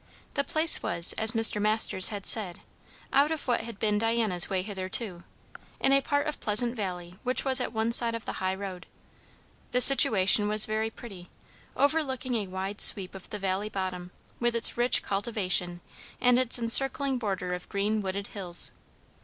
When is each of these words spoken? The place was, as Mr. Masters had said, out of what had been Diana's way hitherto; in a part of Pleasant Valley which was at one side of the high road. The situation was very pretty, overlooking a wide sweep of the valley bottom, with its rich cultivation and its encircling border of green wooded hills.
The 0.33 0.43
place 0.43 0.81
was, 0.81 1.13
as 1.13 1.33
Mr. 1.33 1.61
Masters 1.61 2.07
had 2.07 2.25
said, 2.25 2.61
out 3.13 3.29
of 3.31 3.47
what 3.47 3.61
had 3.61 3.77
been 3.77 3.99
Diana's 3.99 4.49
way 4.49 4.63
hitherto; 4.63 5.23
in 5.79 5.91
a 5.91 6.01
part 6.01 6.25
of 6.25 6.39
Pleasant 6.39 6.75
Valley 6.75 7.19
which 7.21 7.45
was 7.45 7.61
at 7.61 7.71
one 7.71 7.91
side 7.91 8.15
of 8.15 8.25
the 8.25 8.33
high 8.41 8.55
road. 8.55 8.87
The 9.73 9.79
situation 9.79 10.47
was 10.47 10.65
very 10.65 10.89
pretty, 10.89 11.29
overlooking 11.77 12.33
a 12.33 12.47
wide 12.47 12.81
sweep 12.81 13.13
of 13.13 13.29
the 13.29 13.37
valley 13.37 13.69
bottom, 13.69 14.09
with 14.39 14.55
its 14.55 14.75
rich 14.75 15.03
cultivation 15.03 15.81
and 16.19 16.39
its 16.39 16.57
encircling 16.57 17.19
border 17.19 17.53
of 17.53 17.69
green 17.69 18.01
wooded 18.01 18.25
hills. 18.25 18.71